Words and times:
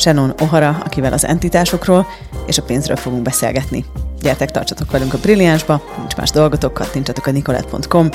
Shannon 0.00 0.34
O'Hara, 0.38 0.80
akivel 0.84 1.12
az 1.12 1.24
entitásokról 1.24 2.06
és 2.46 2.58
a 2.58 2.62
pénzről 2.62 2.96
fogunk 2.96 3.22
beszélgetni. 3.22 3.84
Gyertek, 4.20 4.50
tartsatok 4.50 4.90
velünk 4.90 5.14
a 5.14 5.18
Brilliánsba, 5.18 5.82
nincs 5.98 6.16
más 6.16 6.30
dolgotok, 6.30 6.74
kattintsatok 6.74 7.26
a 7.26 7.30
nicolette.com 7.30 8.08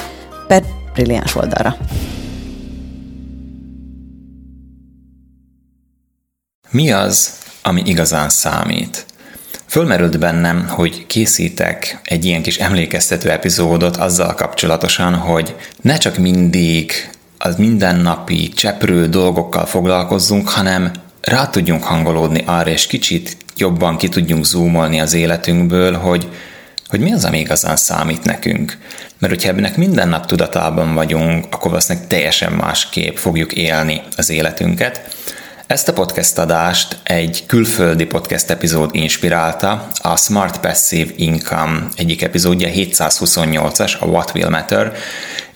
per 0.47 0.63
Brilliáns 0.93 1.35
oldalra. 1.35 1.77
Mi 6.69 6.91
az, 6.91 7.33
ami 7.61 7.81
igazán 7.85 8.29
számít? 8.29 9.05
Fölmerült 9.65 10.19
bennem, 10.19 10.67
hogy 10.67 11.05
készítek 11.05 11.99
egy 12.03 12.25
ilyen 12.25 12.41
kis 12.41 12.57
emlékeztető 12.57 13.29
epizódot 13.29 13.97
azzal 13.97 14.33
kapcsolatosan, 14.33 15.15
hogy 15.15 15.55
ne 15.81 15.97
csak 15.97 16.17
mindig 16.17 16.91
az 17.37 17.55
mindennapi 17.55 18.49
cseprő 18.49 19.07
dolgokkal 19.07 19.65
foglalkozzunk, 19.65 20.49
hanem 20.49 20.91
rá 21.25 21.49
tudjunk 21.49 21.83
hangolódni 21.83 22.43
arra, 22.45 22.69
és 22.69 22.87
kicsit 22.87 23.37
jobban 23.57 23.97
ki 23.97 24.09
tudjunk 24.09 24.45
zoomolni 24.45 24.99
az 24.99 25.13
életünkből, 25.13 25.93
hogy, 25.93 26.27
hogy 26.87 26.99
mi 26.99 27.13
az, 27.13 27.25
ami 27.25 27.39
igazán 27.39 27.75
számít 27.75 28.23
nekünk. 28.23 28.77
Mert 29.19 29.33
hogyha 29.33 29.49
ebbenek 29.49 29.77
minden 29.77 30.09
nap 30.09 30.25
tudatában 30.25 30.93
vagyunk, 30.93 31.45
akkor 31.49 31.69
valószínűleg 31.69 32.07
teljesen 32.07 32.51
másképp 32.51 33.15
fogjuk 33.15 33.53
élni 33.53 34.01
az 34.15 34.29
életünket. 34.29 35.15
Ezt 35.67 35.87
a 35.87 35.93
podcast 35.93 36.37
adást 36.37 36.97
egy 37.03 37.43
külföldi 37.45 38.05
podcast 38.05 38.49
epizód 38.49 38.89
inspirálta, 38.93 39.87
a 40.01 40.17
Smart 40.17 40.59
Passive 40.59 41.11
Income 41.15 41.87
egyik 41.95 42.21
epizódja, 42.21 42.69
728-as, 42.73 43.99
a 43.99 44.05
What 44.05 44.31
Will 44.35 44.49
Matter, 44.49 44.93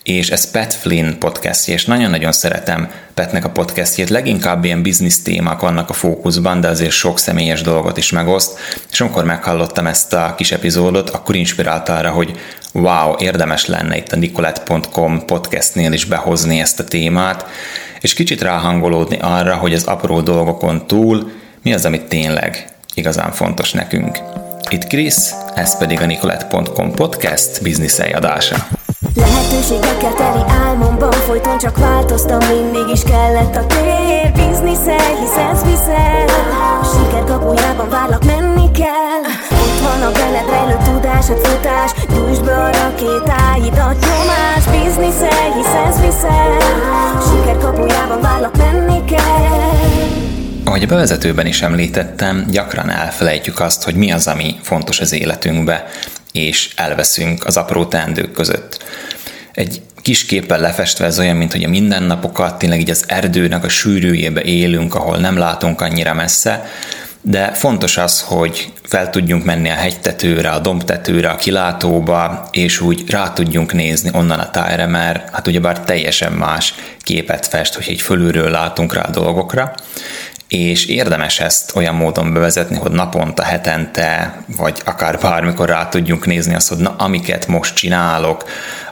és 0.03 0.29
ez 0.29 0.51
Pat 0.51 0.73
Flynn 0.73 1.17
podcastje, 1.19 1.73
és 1.73 1.85
nagyon-nagyon 1.85 2.31
szeretem 2.31 2.89
Petnek 3.13 3.45
a 3.45 3.49
podcastjét, 3.49 4.09
leginkább 4.09 4.65
ilyen 4.65 4.81
biznisz 4.81 5.23
témák 5.23 5.59
vannak 5.59 5.89
a 5.89 5.93
fókuszban, 5.93 6.61
de 6.61 6.67
azért 6.67 6.91
sok 6.91 7.19
személyes 7.19 7.61
dolgot 7.61 7.97
is 7.97 8.11
megoszt, 8.11 8.59
és 8.91 9.01
amikor 9.01 9.23
meghallottam 9.23 9.87
ezt 9.87 10.13
a 10.13 10.33
kis 10.37 10.51
epizódot, 10.51 11.09
akkor 11.09 11.35
inspirált 11.35 11.89
arra, 11.89 12.09
hogy 12.09 12.39
wow, 12.73 13.15
érdemes 13.17 13.65
lenne 13.65 13.97
itt 13.97 14.11
a 14.11 14.15
nicolette.com 14.15 15.25
podcastnél 15.25 15.91
is 15.91 16.05
behozni 16.05 16.59
ezt 16.59 16.79
a 16.79 16.83
témát, 16.83 17.45
és 17.99 18.13
kicsit 18.13 18.41
ráhangolódni 18.41 19.17
arra, 19.21 19.55
hogy 19.55 19.73
az 19.73 19.83
apró 19.83 20.21
dolgokon 20.21 20.87
túl 20.87 21.31
mi 21.63 21.73
az, 21.73 21.85
amit 21.85 22.07
tényleg 22.07 22.67
igazán 22.93 23.31
fontos 23.31 23.71
nekünk. 23.71 24.19
Itt 24.69 24.87
Krisz, 24.87 25.33
ez 25.55 25.77
pedig 25.77 26.01
a 26.01 26.05
nicolette.com 26.05 26.91
podcast 26.91 27.63
bizniszei 27.63 28.11
adása. 28.11 28.78
Lehetőségekkel 29.15 30.13
teli 30.13 30.43
álmomban 30.47 31.11
folyton 31.11 31.57
csak 31.57 31.77
változtam 31.77 32.37
Mindig 32.37 32.87
is 32.93 33.01
kellett 33.03 33.55
a 33.55 33.65
tér. 33.65 34.31
Bizniszel, 34.31 35.15
hisz 35.19 35.61
viszel. 35.63 36.25
A 36.81 36.85
siker 36.85 37.23
kapujában 37.23 37.89
várlak, 37.89 38.23
menni 38.25 38.71
kell. 38.71 39.23
Ott 39.51 39.79
van 39.81 40.01
a 40.01 40.11
benned 40.11 40.49
rejlő 40.49 40.77
tudás, 40.83 41.29
a 41.29 41.35
futás. 41.35 41.91
Gyújtsd 42.13 42.45
be 42.45 42.55
a 42.55 42.71
rakétáidat, 42.71 43.99
nyomás. 43.99 44.63
Bizniszel, 44.71 45.53
hisz 45.53 45.99
viszel. 46.01 46.57
A 47.17 47.21
siker 47.29 47.57
kapujában 47.57 48.21
várlak, 48.21 48.57
menni 48.57 49.05
kell. 49.05 50.07
Ahogy 50.65 50.83
a 50.83 50.87
bevezetőben 50.87 51.45
is 51.45 51.61
említettem, 51.61 52.45
gyakran 52.49 52.89
elfelejtjük 52.89 53.59
azt, 53.59 53.83
hogy 53.83 53.95
mi 53.95 54.11
az, 54.11 54.27
ami 54.27 54.59
fontos 54.61 54.99
az 54.99 55.11
életünkbe, 55.11 55.85
és 56.31 56.69
elveszünk 56.75 57.45
az 57.45 57.57
apró 57.57 57.85
teendők 57.85 58.31
között. 58.31 58.88
Egy 59.59 59.81
kis 60.01 60.25
képpel 60.25 60.59
lefestve 60.59 61.05
ez 61.05 61.19
olyan, 61.19 61.35
mint 61.35 61.51
hogy 61.51 61.63
a 61.63 61.69
mindennapokat 61.69 62.57
tényleg 62.57 62.79
így 62.79 62.89
az 62.89 63.03
erdőnek 63.07 63.63
a 63.63 63.69
sűrűjébe 63.69 64.41
élünk, 64.41 64.95
ahol 64.95 65.17
nem 65.17 65.37
látunk 65.37 65.81
annyira 65.81 66.13
messze, 66.13 66.65
de 67.21 67.53
fontos 67.53 67.97
az, 67.97 68.21
hogy 68.21 68.71
fel 68.83 69.09
tudjunk 69.09 69.43
menni 69.45 69.69
a 69.69 69.73
hegytetőre, 69.73 70.49
a 70.49 70.59
dombtetőre, 70.59 71.29
a 71.29 71.35
kilátóba, 71.35 72.47
és 72.51 72.81
úgy 72.81 73.09
rá 73.09 73.33
tudjunk 73.33 73.73
nézni 73.73 74.09
onnan 74.13 74.39
a 74.39 74.49
tájra, 74.49 74.87
mert 74.87 75.29
hát 75.29 75.47
ugyebár 75.47 75.79
teljesen 75.79 76.31
más 76.31 76.73
képet 77.01 77.47
fest, 77.47 77.73
hogy 77.73 77.85
egy 77.89 78.01
fölülről 78.01 78.49
látunk 78.49 78.93
rá 78.93 79.01
a 79.01 79.11
dolgokra, 79.11 79.73
és 80.49 80.85
érdemes 80.85 81.39
ezt 81.39 81.75
olyan 81.75 81.95
módon 81.95 82.33
bevezetni, 82.33 82.77
hogy 82.77 82.91
naponta, 82.91 83.43
hetente, 83.43 84.41
vagy 84.57 84.81
akár 84.85 85.19
bármikor 85.19 85.69
rá 85.69 85.89
tudjunk 85.89 86.25
nézni 86.25 86.55
azt, 86.55 86.69
hogy 86.69 86.77
na, 86.77 86.95
amiket 86.97 87.47
most 87.47 87.75
csinálok, 87.75 88.43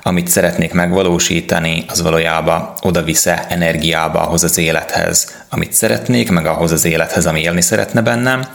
amit 0.02 0.28
szeretnék 0.28 0.74
megvalósítani, 0.74 1.86
az 1.88 2.02
valójában 2.02 2.74
oda 2.82 3.04
visze 3.04 3.46
energiába 3.50 4.22
ahhoz 4.22 4.44
az 4.44 4.58
élethez, 4.58 5.36
amit 5.50 5.74
szeretnék, 5.74 6.32
meg 6.32 6.46
ahhoz 6.46 6.72
az 6.72 6.86
élethez, 6.86 7.26
ami 7.26 7.42
élni 7.42 7.62
szeretne 7.62 8.02
bennem, 8.02 8.48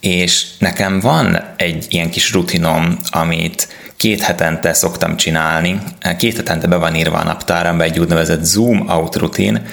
és 0.00 0.44
nekem 0.58 1.00
van 1.00 1.54
egy 1.56 1.86
ilyen 1.88 2.10
kis 2.10 2.32
rutinom, 2.32 2.98
amit 3.10 3.68
két 4.04 4.22
hetente 4.22 4.72
szoktam 4.72 5.16
csinálni. 5.16 5.80
Két 6.18 6.36
hetente 6.36 6.66
be 6.66 6.76
van 6.76 6.94
írva 6.94 7.18
a 7.18 7.24
naptáramba 7.24 7.82
egy 7.82 7.98
úgynevezett 7.98 8.44
zoom 8.44 8.88
out 8.88 9.16
rutin, 9.16 9.66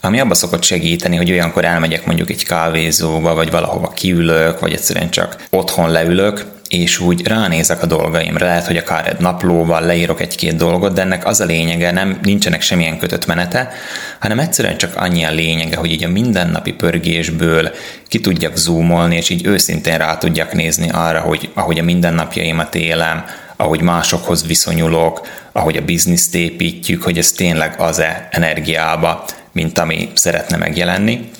ami 0.00 0.20
abba 0.20 0.34
szokott 0.34 0.62
segíteni, 0.62 1.16
hogy 1.16 1.30
olyankor 1.30 1.64
elmegyek 1.64 2.06
mondjuk 2.06 2.30
egy 2.30 2.44
kávézóba, 2.44 3.34
vagy 3.34 3.50
valahova 3.50 3.88
kiülök, 3.88 4.60
vagy 4.60 4.72
egyszerűen 4.72 5.10
csak 5.10 5.36
otthon 5.50 5.90
leülök, 5.90 6.44
és 6.68 6.98
úgy 6.98 7.26
ránézek 7.26 7.82
a 7.82 7.86
dolgaimra. 7.86 8.46
Lehet, 8.46 8.66
hogy 8.66 8.76
akár 8.76 9.08
egy 9.08 9.18
naplóval 9.18 9.82
leírok 9.82 10.20
egy-két 10.20 10.56
dolgot, 10.56 10.92
de 10.92 11.00
ennek 11.00 11.26
az 11.26 11.40
a 11.40 11.44
lényege, 11.44 11.90
nem 11.90 12.18
nincsenek 12.22 12.62
semmilyen 12.62 12.98
kötött 12.98 13.26
menete, 13.26 13.72
hanem 14.18 14.38
egyszerűen 14.38 14.76
csak 14.76 14.96
annyi 14.96 15.24
a 15.24 15.30
lényege, 15.30 15.76
hogy 15.76 15.90
így 15.90 16.04
a 16.04 16.08
mindennapi 16.08 16.72
pörgésből 16.72 17.70
ki 18.08 18.20
tudjak 18.20 18.56
zoomolni, 18.56 19.16
és 19.16 19.28
így 19.28 19.46
őszintén 19.46 19.98
rá 19.98 20.18
tudjak 20.18 20.52
nézni 20.52 20.88
arra, 20.90 21.20
hogy 21.20 21.50
ahogy 21.54 21.78
a 21.78 21.82
mindennapjaimat 21.82 22.74
élem, 22.74 23.24
ahogy 23.60 23.80
másokhoz 23.80 24.46
viszonyulok, 24.46 25.26
ahogy 25.52 25.76
a 25.76 25.84
bizniszt 25.84 26.34
építjük, 26.34 27.02
hogy 27.02 27.18
ez 27.18 27.32
tényleg 27.32 27.74
az-e 27.78 28.28
energiába, 28.30 29.24
mint 29.52 29.78
ami 29.78 30.10
szeretne 30.14 30.56
megjelenni. 30.56 31.30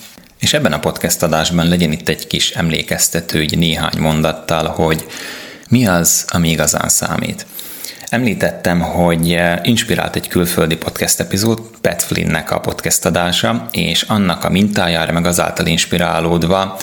És 0.41 0.53
ebben 0.53 0.73
a 0.73 0.79
podcast 0.79 1.23
adásban 1.23 1.69
legyen 1.69 1.93
itt 1.93 2.09
egy 2.09 2.27
kis 2.27 2.51
emlékeztető, 2.51 3.41
egy 3.41 3.59
néhány 3.59 3.99
mondattal, 3.99 4.67
hogy 4.67 5.07
mi 5.69 5.87
az, 5.87 6.25
ami 6.29 6.51
igazán 6.51 6.89
számít. 6.89 7.47
Említettem, 8.09 8.81
hogy 8.81 9.39
inspirált 9.63 10.17
egy 10.17 10.29
külföldi 10.29 10.77
podcast 10.77 11.21
epizód, 11.21 11.61
Pat 11.81 12.03
Flynnnek 12.03 12.51
a 12.51 12.61
podcast 12.61 13.05
adása, 13.05 13.69
és 13.71 14.03
annak 14.03 14.45
a 14.45 14.51
mintájára, 14.51 15.13
meg 15.13 15.27
azáltal 15.27 15.67
inspirálódva, 15.67 16.77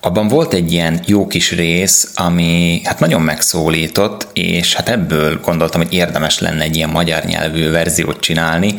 abban 0.00 0.28
volt 0.28 0.52
egy 0.52 0.72
ilyen 0.72 1.00
jó 1.06 1.26
kis 1.26 1.52
rész, 1.52 2.10
ami 2.14 2.80
hát 2.84 3.00
nagyon 3.00 3.22
megszólított, 3.22 4.26
és 4.32 4.74
hát 4.74 4.88
ebből 4.88 5.40
gondoltam, 5.40 5.80
hogy 5.80 5.92
érdemes 5.92 6.38
lenne 6.38 6.62
egy 6.62 6.76
ilyen 6.76 6.88
magyar 6.88 7.24
nyelvű 7.24 7.70
verziót 7.70 8.20
csinálni, 8.20 8.74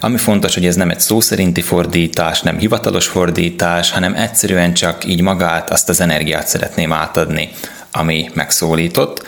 ami 0.00 0.16
fontos, 0.16 0.54
hogy 0.54 0.66
ez 0.66 0.76
nem 0.76 0.90
egy 0.90 1.00
szó 1.00 1.20
szerinti 1.20 1.60
fordítás, 1.60 2.40
nem 2.40 2.58
hivatalos 2.58 3.06
fordítás, 3.06 3.90
hanem 3.90 4.14
egyszerűen 4.14 4.74
csak 4.74 5.04
így 5.04 5.20
magát, 5.20 5.70
azt 5.70 5.88
az 5.88 6.00
energiát 6.00 6.46
szeretném 6.46 6.92
átadni, 6.92 7.48
ami 7.92 8.30
megszólított. 8.34 9.24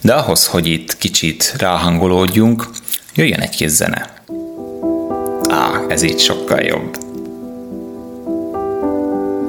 De 0.00 0.12
ahhoz, 0.12 0.46
hogy 0.46 0.66
itt 0.66 0.98
kicsit 0.98 1.54
ráhangolódjunk, 1.58 2.68
jöjjön 3.14 3.40
egy 3.40 3.56
kis 3.56 3.70
zene. 3.70 4.14
Á, 5.48 5.80
ez 5.88 6.02
így 6.02 6.20
sokkal 6.20 6.60
jobb. 6.60 6.96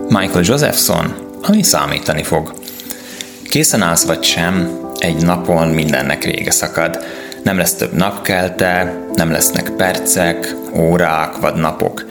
Michael 0.09 0.43
Josephson, 0.43 1.26
ami 1.47 1.63
számítani 1.63 2.23
fog. 2.23 2.53
Készen 3.49 3.81
állsz 3.81 4.05
vagy 4.05 4.23
sem, 4.23 4.79
egy 4.97 5.25
napon 5.25 5.67
mindennek 5.67 6.23
vége 6.23 6.51
szakad. 6.51 7.03
Nem 7.43 7.57
lesz 7.57 7.73
több 7.73 7.93
napkelte, 7.93 8.93
nem 9.13 9.31
lesznek 9.31 9.69
percek, 9.69 10.55
órák 10.75 11.37
vagy 11.37 11.53
napok. 11.53 12.05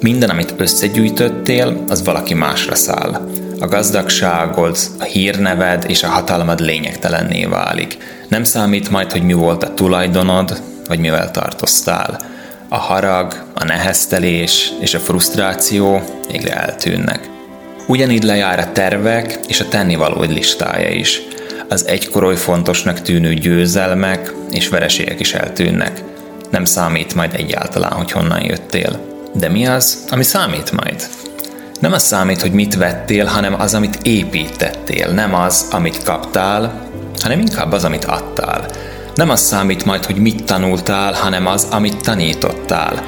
Minden, 0.00 0.30
amit 0.30 0.54
összegyűjtöttél, 0.56 1.84
az 1.88 2.04
valaki 2.04 2.34
másra 2.34 2.74
száll. 2.74 3.28
A 3.60 3.66
gazdagságod, 3.66 4.76
a 4.98 5.04
hírneved 5.04 5.84
és 5.88 6.02
a 6.02 6.08
hatalmad 6.08 6.60
lényegtelenné 6.60 7.44
válik. 7.44 7.96
Nem 8.28 8.44
számít 8.44 8.90
majd, 8.90 9.12
hogy 9.12 9.22
mi 9.22 9.32
volt 9.32 9.62
a 9.62 9.74
tulajdonod, 9.74 10.62
vagy 10.88 10.98
mivel 10.98 11.30
tartoztál. 11.30 12.20
A 12.68 12.76
harag, 12.76 13.44
a 13.54 13.64
neheztelés 13.64 14.72
és 14.80 14.94
a 14.94 14.98
frusztráció 14.98 16.02
végre 16.28 16.54
eltűnnek. 16.54 17.34
Ugyanígy 17.88 18.22
lejár 18.22 18.58
a 18.58 18.72
tervek 18.72 19.38
és 19.48 19.60
a 19.60 19.68
tennivalóid 19.68 20.30
listája 20.30 20.88
is. 20.88 21.22
Az 21.68 21.86
egykor 21.86 22.24
oly 22.24 22.36
fontosnak 22.36 23.02
tűnő 23.02 23.34
győzelmek 23.34 24.32
és 24.50 24.68
vereségek 24.68 25.20
is 25.20 25.34
eltűnnek. 25.34 26.02
Nem 26.50 26.64
számít 26.64 27.14
majd 27.14 27.34
egyáltalán, 27.34 27.92
hogy 27.92 28.10
honnan 28.10 28.44
jöttél. 28.44 29.00
De 29.34 29.48
mi 29.48 29.66
az, 29.66 30.04
ami 30.10 30.22
számít 30.22 30.72
majd? 30.72 31.06
Nem 31.80 31.92
az 31.92 32.02
számít, 32.02 32.40
hogy 32.40 32.52
mit 32.52 32.76
vettél, 32.76 33.24
hanem 33.24 33.60
az, 33.60 33.74
amit 33.74 33.98
építettél. 34.02 35.08
Nem 35.08 35.34
az, 35.34 35.66
amit 35.70 36.02
kaptál, 36.02 36.88
hanem 37.22 37.40
inkább 37.40 37.72
az, 37.72 37.84
amit 37.84 38.04
adtál. 38.04 38.66
Nem 39.14 39.30
az 39.30 39.40
számít 39.40 39.84
majd, 39.84 40.04
hogy 40.04 40.16
mit 40.16 40.44
tanultál, 40.44 41.12
hanem 41.12 41.46
az, 41.46 41.66
amit 41.70 42.02
tanítottál. 42.02 43.02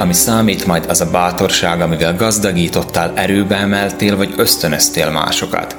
Ami 0.00 0.12
számít 0.12 0.66
majd 0.66 0.84
az 0.88 1.00
a 1.00 1.10
bátorság, 1.10 1.80
amivel 1.80 2.16
gazdagítottál, 2.16 3.12
erőbe 3.14 3.56
emeltél, 3.56 4.16
vagy 4.16 4.34
ösztönöztél 4.36 5.10
másokat. 5.10 5.76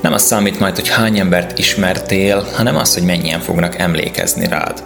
Nem 0.00 0.12
az 0.12 0.22
számít 0.22 0.60
majd, 0.60 0.74
hogy 0.74 0.88
hány 0.88 1.18
embert 1.18 1.58
ismertél, 1.58 2.46
hanem 2.56 2.76
az, 2.76 2.94
hogy 2.94 3.02
mennyien 3.02 3.40
fognak 3.40 3.78
emlékezni 3.78 4.46
rád. 4.46 4.82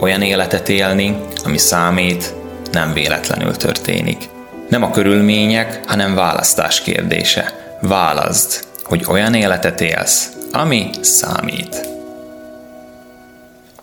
Olyan 0.00 0.22
életet 0.22 0.68
élni, 0.68 1.16
ami 1.44 1.58
számít, 1.58 2.34
nem 2.72 2.92
véletlenül 2.92 3.56
történik. 3.56 4.28
Nem 4.68 4.82
a 4.82 4.90
körülmények, 4.90 5.80
hanem 5.86 6.14
választás 6.14 6.80
kérdése. 6.82 7.76
Válaszd, 7.80 8.64
hogy 8.84 9.04
olyan 9.08 9.34
életet 9.34 9.80
élsz, 9.80 10.28
ami 10.52 10.90
számít. 11.00 11.88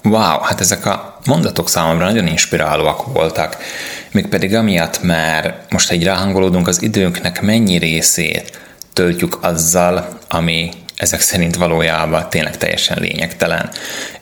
Wow, 0.03 0.39
hát 0.39 0.59
ezek 0.59 0.85
a 0.85 1.19
mondatok 1.25 1.69
számomra 1.69 2.05
nagyon 2.05 2.27
inspirálóak 2.27 3.13
voltak, 3.13 3.57
mégpedig 4.11 4.55
amiatt, 4.55 5.01
mert 5.01 5.71
most 5.71 5.91
egy 5.91 6.03
ráhangolódunk 6.03 6.67
az 6.67 6.81
időnknek 6.81 7.41
mennyi 7.41 7.77
részét 7.77 8.59
töltjük 8.93 9.37
azzal, 9.41 10.17
ami 10.29 10.69
ezek 10.95 11.19
szerint 11.19 11.55
valójában 11.55 12.29
tényleg 12.29 12.57
teljesen 12.57 12.97
lényegtelen. 12.99 13.69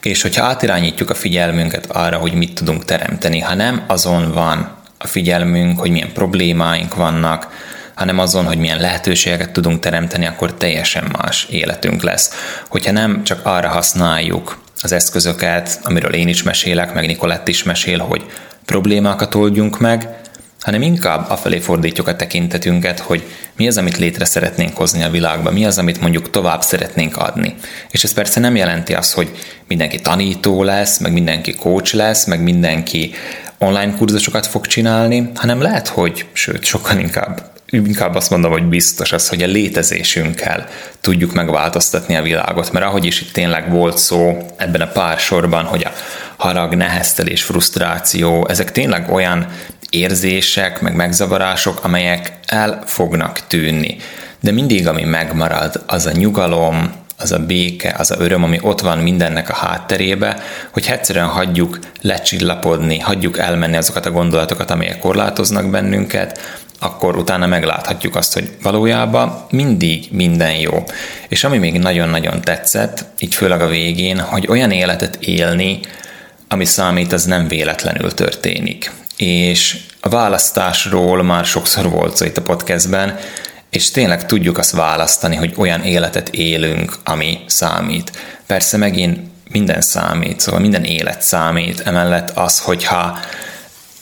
És 0.02 0.22
hogyha 0.22 0.44
átirányítjuk 0.44 1.10
a 1.10 1.14
figyelmünket 1.14 1.86
arra, 1.90 2.16
hogy 2.16 2.32
mit 2.32 2.54
tudunk 2.54 2.84
teremteni, 2.84 3.40
ha 3.40 3.54
nem 3.54 3.84
azon 3.86 4.32
van 4.32 4.76
a 4.98 5.06
figyelmünk, 5.06 5.78
hogy 5.78 5.90
milyen 5.90 6.12
problémáink 6.12 6.94
vannak, 6.94 7.48
hanem 7.94 8.18
azon, 8.18 8.46
hogy 8.46 8.58
milyen 8.58 8.80
lehetőségeket 8.80 9.50
tudunk 9.50 9.80
teremteni, 9.80 10.26
akkor 10.26 10.54
teljesen 10.54 11.04
más 11.18 11.46
életünk 11.50 12.02
lesz. 12.02 12.30
Hogyha 12.68 12.92
nem 12.92 13.24
csak 13.24 13.46
arra 13.46 13.68
használjuk 13.68 14.58
az 14.80 14.92
eszközöket, 14.92 15.80
amiről 15.82 16.14
én 16.14 16.28
is 16.28 16.42
mesélek, 16.42 16.94
meg 16.94 17.06
Nikolett 17.06 17.48
is 17.48 17.62
mesél, 17.62 17.98
hogy 17.98 18.24
problémákat 18.64 19.34
oldjunk 19.34 19.80
meg, 19.80 20.08
hanem 20.60 20.82
inkább 20.82 21.30
afelé 21.30 21.58
fordítjuk 21.58 22.08
a 22.08 22.16
tekintetünket, 22.16 22.98
hogy 22.98 23.22
mi 23.56 23.66
az, 23.66 23.76
amit 23.76 23.96
létre 23.98 24.24
szeretnénk 24.24 24.76
hozni 24.76 25.02
a 25.02 25.10
világba, 25.10 25.50
mi 25.50 25.64
az, 25.64 25.78
amit 25.78 26.00
mondjuk 26.00 26.30
tovább 26.30 26.62
szeretnénk 26.62 27.16
adni. 27.16 27.54
És 27.90 28.04
ez 28.04 28.12
persze 28.12 28.40
nem 28.40 28.56
jelenti 28.56 28.94
azt, 28.94 29.12
hogy 29.12 29.30
mindenki 29.68 30.00
tanító 30.00 30.62
lesz, 30.62 30.98
meg 30.98 31.12
mindenki 31.12 31.54
coach 31.54 31.94
lesz, 31.94 32.24
meg 32.24 32.42
mindenki 32.42 33.14
online 33.58 33.94
kurzusokat 33.96 34.46
fog 34.46 34.66
csinálni, 34.66 35.30
hanem 35.34 35.60
lehet, 35.60 35.88
hogy, 35.88 36.26
sőt, 36.32 36.64
sokkal 36.64 36.98
inkább 36.98 37.55
inkább 37.70 38.14
azt 38.14 38.30
mondom, 38.30 38.50
hogy 38.50 38.64
biztos 38.64 39.12
az, 39.12 39.28
hogy 39.28 39.42
a 39.42 39.46
létezésünkkel 39.46 40.68
tudjuk 41.00 41.32
megváltoztatni 41.32 42.16
a 42.16 42.22
világot, 42.22 42.72
mert 42.72 42.84
ahogy 42.84 43.04
is 43.04 43.20
itt 43.20 43.32
tényleg 43.32 43.70
volt 43.70 43.98
szó 43.98 44.46
ebben 44.56 44.80
a 44.80 44.86
pár 44.86 45.18
sorban, 45.18 45.64
hogy 45.64 45.84
a 45.84 45.92
harag, 46.36 46.74
neheztelés, 46.74 47.42
frusztráció, 47.42 48.48
ezek 48.48 48.72
tényleg 48.72 49.12
olyan 49.12 49.46
érzések, 49.90 50.80
meg 50.80 50.94
megzavarások, 50.94 51.84
amelyek 51.84 52.32
el 52.46 52.82
fognak 52.86 53.46
tűnni. 53.46 53.96
De 54.40 54.50
mindig, 54.50 54.88
ami 54.88 55.04
megmarad, 55.04 55.82
az 55.86 56.06
a 56.06 56.12
nyugalom, 56.12 56.92
az 57.18 57.32
a 57.32 57.38
béke, 57.38 57.94
az 57.98 58.10
a 58.10 58.16
öröm, 58.18 58.42
ami 58.42 58.58
ott 58.62 58.80
van 58.80 58.98
mindennek 58.98 59.50
a 59.50 59.54
hátterébe, 59.54 60.42
hogy 60.70 60.86
egyszerűen 60.90 61.26
hagyjuk 61.26 61.78
lecsillapodni, 62.00 62.98
hagyjuk 62.98 63.38
elmenni 63.38 63.76
azokat 63.76 64.06
a 64.06 64.10
gondolatokat, 64.10 64.70
amelyek 64.70 64.98
korlátoznak 64.98 65.70
bennünket, 65.70 66.40
akkor 66.78 67.16
utána 67.16 67.46
megláthatjuk 67.46 68.16
azt, 68.16 68.32
hogy 68.32 68.50
valójában 68.62 69.46
mindig 69.50 70.06
minden 70.10 70.54
jó. 70.54 70.84
És 71.28 71.44
ami 71.44 71.58
még 71.58 71.78
nagyon-nagyon 71.78 72.40
tetszett, 72.40 73.04
így 73.18 73.34
főleg 73.34 73.60
a 73.60 73.68
végén, 73.68 74.20
hogy 74.20 74.46
olyan 74.48 74.70
életet 74.70 75.16
élni, 75.20 75.80
ami 76.48 76.64
számít, 76.64 77.12
az 77.12 77.24
nem 77.24 77.48
véletlenül 77.48 78.14
történik. 78.14 78.90
És 79.16 79.78
a 80.00 80.08
választásról 80.08 81.22
már 81.22 81.44
sokszor 81.44 81.90
volt 81.90 82.16
szó 82.16 82.24
itt 82.24 82.36
a 82.36 82.42
podcastben, 82.42 83.18
és 83.70 83.90
tényleg 83.90 84.26
tudjuk 84.26 84.58
azt 84.58 84.70
választani, 84.70 85.36
hogy 85.36 85.54
olyan 85.56 85.82
életet 85.82 86.28
élünk, 86.28 86.96
ami 87.04 87.38
számít. 87.46 88.12
Persze 88.46 88.76
megint 88.76 89.18
minden 89.50 89.80
számít, 89.80 90.40
szóval 90.40 90.60
minden 90.60 90.84
élet 90.84 91.22
számít, 91.22 91.80
emellett 91.80 92.30
az, 92.30 92.60
hogyha 92.60 93.18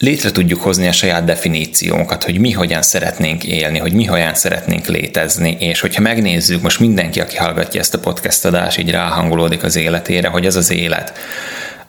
létre 0.04 0.30
tudjuk 0.30 0.60
hozni 0.60 0.86
a 0.86 0.92
saját 0.92 1.24
definíciónkat, 1.24 2.24
hogy 2.24 2.38
mi 2.38 2.50
hogyan 2.50 2.82
szeretnénk 2.82 3.44
élni, 3.44 3.78
hogy 3.78 3.92
mi 3.92 4.04
hogyan 4.04 4.34
szeretnénk 4.34 4.86
létezni, 4.86 5.56
és 5.60 5.80
hogyha 5.80 6.02
megnézzük, 6.02 6.62
most 6.62 6.80
mindenki, 6.80 7.20
aki 7.20 7.36
hallgatja 7.36 7.80
ezt 7.80 7.94
a 7.94 7.98
podcast 7.98 8.44
adást, 8.44 8.78
így 8.78 8.90
ráhangolódik 8.90 9.62
az 9.62 9.76
életére, 9.76 10.28
hogy 10.28 10.46
az 10.46 10.56
az 10.56 10.70
élet, 10.70 11.12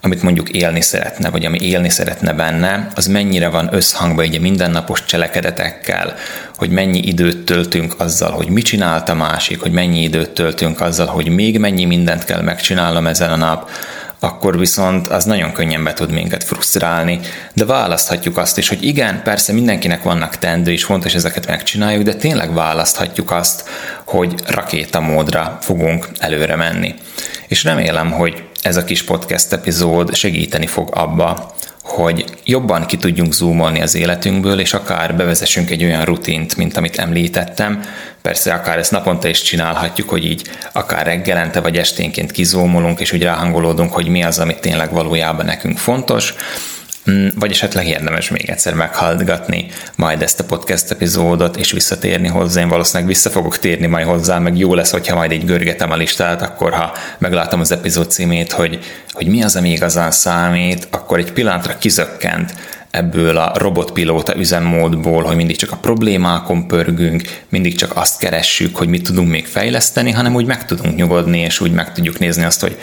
amit 0.02 0.22
mondjuk 0.22 0.50
élni 0.50 0.82
szeretne, 0.82 1.30
vagy 1.30 1.46
ami 1.46 1.58
élni 1.62 1.90
szeretne 1.90 2.34
benne, 2.34 2.88
az 2.96 3.08
mennyire 3.08 3.48
van 3.48 3.70
összhangban 3.72 4.26
egy 4.26 4.40
mindennapos 4.40 5.06
cselekedetekkel, 5.06 6.16
hogy 6.56 6.70
mennyi 6.70 7.00
időt 7.00 7.46
töltünk 7.46 7.96
azzal, 7.98 8.32
hogy 8.32 8.48
mit 8.48 8.66
csinált 8.66 9.14
másik, 9.14 9.62
hogy 9.62 9.72
mennyi 9.72 10.02
időt 10.02 10.30
töltünk 10.30 10.82
azzal, 10.82 11.08
hogy 11.08 11.30
még 11.30 11.60
mennyi 11.60 11.86
mindent 11.86 12.26
kell 12.26 12.42
megcsinálnom 12.42 13.08
ezen 13.08 13.32
a 13.32 13.36
nap, 13.36 13.70
akkor 14.20 14.58
viszont 14.60 15.08
az 15.08 15.24
nagyon 15.24 15.52
könnyen 15.52 15.84
be 15.84 15.94
tud 15.94 16.12
minket 16.12 16.44
frusztrálni. 16.44 17.20
De 17.54 17.66
választhatjuk 17.66 18.38
azt 18.38 18.58
is, 18.58 18.70
hogy 18.70 18.84
igen, 18.84 19.22
persze 19.24 19.54
mindenkinek 19.54 20.04
vannak 20.04 20.38
tendő, 20.38 20.72
és 20.72 20.84
fontos 20.84 21.14
ezeket 21.14 21.48
megcsináljuk, 21.48 22.04
de 22.04 22.16
tényleg 22.16 22.54
választhatjuk 22.54 23.32
azt, 23.32 23.70
hogy 24.06 24.34
rakétamódra 24.48 25.58
fogunk 25.62 26.08
előre 26.20 26.56
menni. 26.56 26.96
És 27.48 27.64
remélem, 27.64 28.12
hogy 28.12 28.44
ez 28.62 28.76
a 28.76 28.84
kis 28.84 29.04
podcast 29.04 29.54
epizód 29.54 30.16
segíteni 30.16 30.68
fog 30.68 30.90
abba, 30.94 31.54
hogy 31.86 32.26
jobban 32.44 32.86
ki 32.86 32.98
tudjunk 32.98 33.34
zoomolni 33.34 33.82
az 33.82 33.96
életünkből, 33.96 34.60
és 34.60 34.74
akár 34.74 35.16
bevezessünk 35.16 35.70
egy 35.70 35.84
olyan 35.84 36.06
rutint, 36.06 36.56
mint 36.56 36.78
amit 36.78 36.98
említettem. 36.98 37.82
Persze 38.22 38.54
akár 38.54 38.78
ezt 38.78 38.92
naponta 38.92 39.28
is 39.28 39.42
csinálhatjuk, 39.42 40.10
hogy 40.10 40.26
így 40.26 40.50
akár 40.72 41.06
reggelente 41.06 41.60
vagy 41.60 41.78
esténként 41.78 42.32
kizómolunk, 42.32 43.00
és 43.00 43.12
úgy 43.12 43.24
ráhangolódunk, 43.24 43.94
hogy 43.94 44.08
mi 44.08 44.24
az, 44.24 44.40
amit 44.40 44.60
tényleg 44.60 44.92
valójában 44.92 45.46
nekünk 45.46 45.78
fontos, 45.78 46.34
vagy 47.36 47.52
esetleg 47.52 47.88
érdemes 47.88 48.30
még 48.30 48.50
egyszer 48.50 48.74
meghallgatni 48.74 49.68
majd 49.96 50.22
ezt 50.22 50.40
a 50.40 50.44
podcast 50.44 50.92
epizódot, 50.92 51.58
és 51.58 51.72
visszatérni 51.72 52.28
hozzá. 52.28 52.62
Én 52.62 52.68
valószínűleg 52.68 53.08
vissza 53.08 53.30
fogok 53.30 53.60
térni 53.60 53.88
majd 53.88 54.06
hozzá, 54.06 54.40
meg 54.40 54.58
jó 54.58 54.74
lesz, 54.74 54.92
hogyha 54.92 55.16
majd 55.16 55.32
így 55.32 55.46
görgetem 55.46 55.92
a 55.92 55.96
listát, 55.96 56.42
akkor 56.42 56.74
ha 56.74 56.94
meglátom 57.18 57.60
az 57.60 57.72
epizód 57.72 58.12
címét, 58.12 58.52
hogy, 58.52 58.80
hogy 59.12 59.28
mi 59.28 59.44
az, 59.44 59.56
ami 59.56 59.72
igazán 59.72 60.12
számít, 60.12 60.88
akkor 60.92 61.20
egy 61.20 61.32
pillanatra 61.32 61.78
kizökkent 61.78 62.54
ebből 62.92 63.38
a 63.38 63.52
robotpilóta 63.58 64.36
üzemmódból, 64.36 65.24
hogy 65.24 65.36
mindig 65.36 65.56
csak 65.56 65.72
a 65.72 65.78
problémákon 65.78 66.68
pörgünk, 66.68 67.22
mindig 67.50 67.76
csak 67.76 67.92
azt 67.96 68.20
keressük, 68.20 68.76
hogy 68.76 68.88
mit 68.88 69.04
tudunk 69.04 69.30
még 69.30 69.46
fejleszteni, 69.46 70.12
hanem 70.12 70.36
úgy 70.36 70.46
meg 70.46 70.66
tudunk 70.66 70.96
nyugodni, 70.96 71.40
és 71.40 71.60
úgy 71.60 71.72
meg 71.72 71.94
tudjuk 71.94 72.20
nézni 72.20 72.44
azt, 72.44 72.62
hogy 72.62 72.78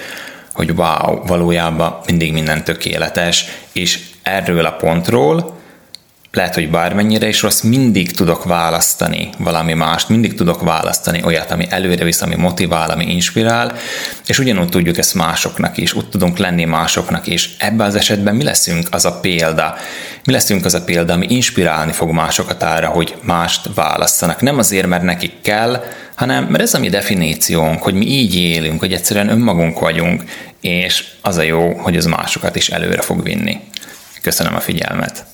hogy 0.52 0.70
wow, 0.70 1.26
valójában 1.26 1.98
mindig 2.06 2.32
minden 2.32 2.64
tökéletes, 2.64 3.44
és 3.72 3.98
erről 4.22 4.64
a 4.64 4.72
pontról 4.72 5.60
lehet, 6.32 6.54
hogy 6.54 6.70
bármennyire 6.70 7.28
is 7.28 7.42
rossz, 7.42 7.60
mindig 7.60 8.10
tudok 8.10 8.44
választani 8.44 9.28
valami 9.38 9.72
mást, 9.72 10.08
mindig 10.08 10.34
tudok 10.34 10.62
választani 10.62 11.22
olyat, 11.24 11.50
ami 11.50 11.66
előre 11.68 12.04
visz, 12.04 12.20
ami 12.20 12.34
motivál, 12.34 12.90
ami 12.90 13.04
inspirál, 13.04 13.74
és 14.26 14.38
ugyanúgy 14.38 14.68
tudjuk 14.68 14.98
ezt 14.98 15.14
másoknak 15.14 15.76
is, 15.76 15.92
úgy 15.92 16.08
tudunk 16.08 16.38
lenni 16.38 16.64
másoknak 16.64 17.26
is. 17.26 17.50
Ebben 17.58 17.86
az 17.86 17.94
esetben 17.94 18.34
mi 18.34 18.42
leszünk 18.42 18.86
az 18.90 19.04
a 19.04 19.18
példa, 19.20 19.76
Mi 20.24 20.32
leszünk 20.32 20.64
az 20.64 20.74
a 20.74 20.84
példa, 20.84 21.12
ami 21.12 21.26
inspirálni 21.28 21.92
fog 21.92 22.10
másokat 22.10 22.62
arra, 22.62 22.88
hogy 22.88 23.14
mást 23.22 23.68
válasszanak. 23.74 24.40
Nem 24.40 24.58
azért, 24.58 24.86
mert 24.86 25.02
nekik 25.02 25.32
kell, 25.40 25.84
hanem 26.14 26.44
mert 26.44 26.62
ez 26.62 26.74
a 26.74 26.78
mi 26.78 26.88
definíciónk, 26.88 27.82
hogy 27.82 27.94
mi 27.94 28.06
így 28.06 28.34
élünk, 28.34 28.80
hogy 28.80 28.92
egyszerűen 28.92 29.28
önmagunk 29.28 29.78
vagyunk, 29.78 30.24
és 30.60 31.04
az 31.20 31.36
a 31.36 31.42
jó, 31.42 31.72
hogy 31.74 31.96
az 31.96 32.04
másokat 32.04 32.56
is 32.56 32.68
előre 32.68 33.00
fog 33.00 33.22
vinni. 33.22 33.60
Köszönöm 34.22 34.54
a 34.54 34.60
figyelmet! 34.60 35.31